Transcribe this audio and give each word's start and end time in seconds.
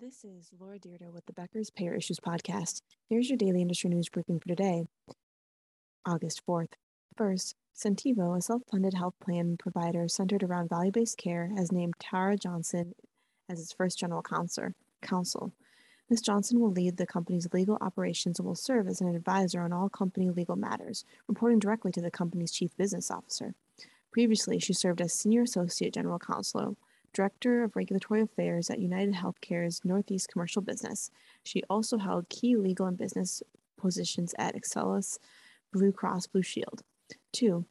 This 0.00 0.24
is 0.24 0.50
Laura 0.58 0.76
Dyrda 0.76 1.12
with 1.12 1.24
the 1.26 1.32
Becker's 1.32 1.70
Payer 1.70 1.94
Issues 1.94 2.18
Podcast. 2.18 2.82
Here's 3.08 3.30
your 3.30 3.36
daily 3.36 3.62
industry 3.62 3.90
news 3.90 4.08
briefing 4.08 4.40
for 4.40 4.48
today, 4.48 4.86
August 6.04 6.42
4th. 6.48 6.72
First, 7.16 7.54
Centivo, 7.76 8.36
a 8.36 8.42
self 8.42 8.62
funded 8.68 8.94
health 8.94 9.14
plan 9.22 9.56
provider 9.56 10.08
centered 10.08 10.42
around 10.42 10.68
value 10.68 10.90
based 10.90 11.16
care, 11.16 11.52
has 11.56 11.70
named 11.70 11.94
Tara 12.00 12.36
Johnson 12.36 12.94
as 13.48 13.60
its 13.60 13.72
first 13.72 13.96
general 13.96 14.22
counsel. 14.22 14.70
counsel. 15.00 15.52
Ms. 16.10 16.22
Johnson 16.22 16.58
will 16.58 16.72
lead 16.72 16.96
the 16.96 17.06
company's 17.06 17.52
legal 17.52 17.78
operations 17.80 18.40
and 18.40 18.48
will 18.48 18.56
serve 18.56 18.88
as 18.88 19.00
an 19.00 19.14
advisor 19.14 19.60
on 19.60 19.72
all 19.72 19.88
company 19.88 20.28
legal 20.28 20.56
matters, 20.56 21.04
reporting 21.28 21.60
directly 21.60 21.92
to 21.92 22.00
the 22.00 22.10
company's 22.10 22.50
chief 22.50 22.76
business 22.76 23.12
officer. 23.12 23.54
Previously, 24.10 24.58
she 24.58 24.72
served 24.72 25.00
as 25.00 25.12
senior 25.12 25.42
associate 25.42 25.94
general 25.94 26.18
counsel 26.18 26.76
Director 27.14 27.62
of 27.62 27.76
Regulatory 27.76 28.20
Affairs 28.20 28.68
at 28.68 28.80
United 28.80 29.14
Healthcare's 29.14 29.80
Northeast 29.84 30.28
Commercial 30.28 30.60
Business. 30.60 31.10
She 31.44 31.62
also 31.70 31.96
held 31.96 32.28
key 32.28 32.56
legal 32.56 32.86
and 32.86 32.98
business 32.98 33.42
positions 33.78 34.34
at 34.38 34.54
Excellus 34.54 35.18
Blue 35.72 35.92
Cross 35.92 36.26
Blue 36.26 36.42
Shield. 36.42 36.82
Two, 37.32 37.64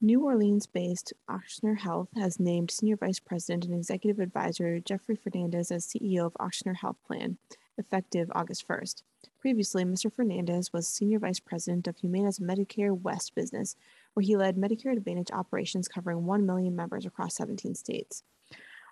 New 0.00 0.24
Orleans 0.24 0.66
based 0.66 1.12
Ochsner 1.28 1.78
Health 1.78 2.08
has 2.16 2.40
named 2.40 2.70
Senior 2.70 2.96
Vice 2.96 3.20
President 3.20 3.64
and 3.64 3.74
Executive 3.74 4.18
Advisor 4.18 4.80
Jeffrey 4.80 5.16
Fernandez 5.16 5.70
as 5.70 5.86
CEO 5.86 6.26
of 6.26 6.34
Ochsner 6.34 6.76
Health 6.76 6.96
Plan, 7.06 7.38
effective 7.78 8.30
August 8.34 8.66
1st. 8.66 9.02
Previously, 9.40 9.84
Mr. 9.84 10.12
Fernandez 10.12 10.72
was 10.72 10.88
Senior 10.88 11.18
Vice 11.20 11.40
President 11.40 11.86
of 11.86 11.98
Humana's 11.98 12.38
Medicare 12.38 12.96
West 12.96 13.34
business, 13.34 13.76
where 14.14 14.24
he 14.24 14.36
led 14.36 14.56
Medicare 14.56 14.96
Advantage 14.96 15.30
operations 15.32 15.88
covering 15.88 16.24
1 16.24 16.46
million 16.46 16.76
members 16.76 17.06
across 17.06 17.36
17 17.36 17.74
states. 17.74 18.22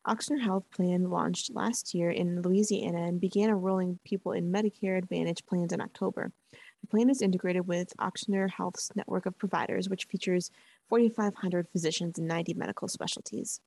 Ochsner 0.07 0.41
Health 0.41 0.65
Plan 0.75 1.11
launched 1.11 1.55
last 1.55 1.93
year 1.95 2.11
in 2.11 2.41
Louisiana 2.41 3.03
and 3.03 3.21
began 3.21 3.51
enrolling 3.51 3.99
people 4.05 4.33
in 4.33 4.51
Medicare 4.51 4.97
Advantage 4.97 5.45
plans 5.45 5.73
in 5.73 5.81
October. 5.81 6.33
The 6.81 6.87
plan 6.87 7.11
is 7.11 7.21
integrated 7.21 7.67
with 7.67 7.93
Ochsner 7.99 8.51
Health's 8.51 8.91
network 8.97 9.27
of 9.27 9.37
providers, 9.37 9.91
which 9.91 10.07
features 10.07 10.51
4,500 10.89 11.69
physicians 11.69 12.19
and 12.19 12.27
90 12.27 12.55
medical 12.55 12.89
specialties. 12.89 13.61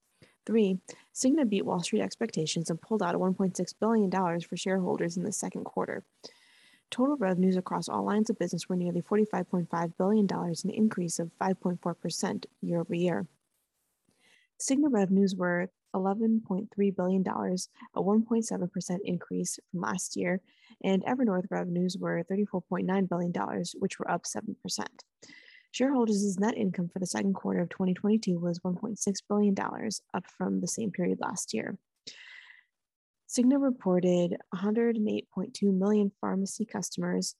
Three, 0.45 0.79
Cigna 1.13 1.47
beat 1.47 1.65
Wall 1.65 1.81
Street 1.81 2.01
expectations 2.01 2.69
and 2.69 2.81
pulled 2.81 3.03
out 3.03 3.15
$1.6 3.15 3.73
billion 3.79 4.39
for 4.41 4.57
shareholders 4.57 5.15
in 5.15 5.23
the 5.23 5.31
second 5.31 5.63
quarter. 5.65 6.03
Total 6.91 7.17
revenues 7.17 7.57
across 7.57 7.89
all 7.89 8.05
lines 8.05 8.29
of 8.29 8.37
business 8.37 8.69
were 8.69 8.75
nearly 8.75 9.01
$45.5 9.01 9.93
billion, 9.97 10.27
an 10.31 10.69
increase 10.69 11.19
of 11.19 11.31
5.4% 11.41 12.45
year 12.61 12.79
over 12.79 12.93
year. 12.93 13.25
Cigna 14.61 14.91
revenues 14.91 15.35
were 15.35 15.69
$11.3 15.95 16.95
billion, 16.95 17.23
a 17.27 18.01
1.7% 18.01 18.97
increase 19.03 19.59
from 19.71 19.81
last 19.81 20.15
year, 20.15 20.41
and 20.83 21.03
Evernorth 21.05 21.45
revenues 21.49 21.97
were 21.97 22.23
$34.9 22.31 23.09
billion, 23.09 23.33
which 23.79 23.99
were 23.99 24.09
up 24.09 24.23
7%. 24.23 24.55
Shareholders' 25.71 26.37
net 26.37 26.55
income 26.55 26.87
for 26.87 26.99
the 26.99 27.07
second 27.07 27.33
quarter 27.33 27.61
of 27.61 27.69
2022 27.69 28.37
was 28.37 28.59
$1.6 28.59 29.15
billion, 29.27 29.55
up 30.13 30.25
from 30.37 30.61
the 30.61 30.67
same 30.67 30.91
period 30.91 31.19
last 31.19 31.53
year. 31.53 31.77
Cigna 33.33 33.59
reported 33.59 34.37
108.2 34.53 35.23
million 35.63 36.11
pharmacy 36.21 36.65
customers 36.65 37.35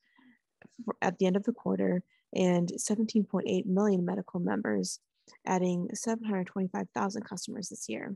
at 1.02 1.17
the 1.17 1.25
end 1.27 1.35
of 1.35 1.44
the 1.44 1.52
quarter 1.52 2.02
and 2.33 2.69
17.8 2.69 3.66
million 3.66 4.03
medical 4.03 4.39
members, 4.39 5.00
adding 5.45 5.88
725,000 5.94 7.22
customers 7.23 7.69
this 7.69 7.88
year. 7.88 8.16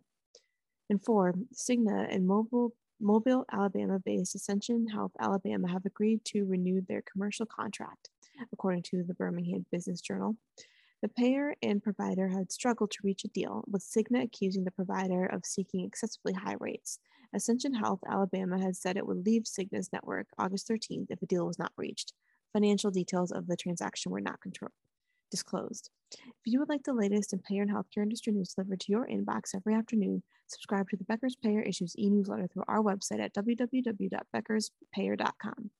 And 0.90 1.04
four, 1.04 1.34
Cigna 1.54 2.08
and 2.10 2.26
Mobile, 2.26 2.74
Mobile, 3.00 3.46
Alabama 3.52 4.00
based 4.00 4.34
Ascension 4.34 4.88
Health 4.88 5.12
Alabama 5.20 5.68
have 5.68 5.86
agreed 5.86 6.26
to 6.26 6.46
renew 6.46 6.82
their 6.82 7.04
commercial 7.04 7.46
contract, 7.46 8.10
according 8.52 8.84
to 8.84 9.04
the 9.04 9.14
Birmingham 9.14 9.68
Business 9.72 10.02
Journal. 10.02 10.36
The 11.04 11.10
payer 11.10 11.54
and 11.62 11.84
provider 11.84 12.30
had 12.30 12.52
struggled 12.52 12.90
to 12.92 13.04
reach 13.04 13.24
a 13.24 13.28
deal, 13.28 13.64
with 13.68 13.84
Cigna 13.84 14.24
accusing 14.24 14.64
the 14.64 14.72
provider 14.72 15.28
of 15.28 15.46
seeking 15.46 15.86
excessively 15.86 16.34
high 16.34 16.56
rates. 16.60 16.98
Ascension 17.34 17.74
Health 17.74 18.00
Alabama 18.08 18.60
has 18.60 18.80
said 18.80 18.98
it 18.98 19.06
would 19.06 19.26
leave 19.26 19.44
Cigna's 19.44 19.92
network 19.92 20.28
August 20.38 20.68
13th 20.68 21.08
if 21.10 21.22
a 21.22 21.26
deal 21.26 21.46
was 21.46 21.60
not 21.60 21.74
reached. 21.78 22.14
Financial 22.54 22.92
details 22.92 23.32
of 23.32 23.48
the 23.48 23.58
transaction 23.58 24.12
were 24.12 24.22
not 24.22 24.42
control- 24.42 24.72
disclosed. 25.30 25.90
If 26.12 26.46
you 26.46 26.60
would 26.60 26.70
like 26.70 26.84
the 26.84 26.94
latest 26.94 27.34
in 27.34 27.40
payer 27.40 27.64
and 27.64 27.72
healthcare 27.72 28.04
industry 28.04 28.34
news 28.34 28.54
delivered 28.54 28.80
to 28.82 28.92
your 28.92 29.08
inbox 29.08 29.56
every 29.56 29.74
afternoon, 29.74 30.22
subscribe 30.48 30.90
to 30.90 30.98
the 30.98 31.04
Becker's 31.04 31.36
Payer 31.36 31.62
Issues 31.62 31.96
e 31.98 32.10
newsletter 32.10 32.48
through 32.48 32.64
our 32.68 32.82
website 32.82 33.20
at 33.20 33.34
www.beckerspayer.com. 33.34 35.72